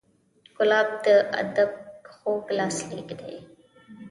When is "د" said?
1.03-1.07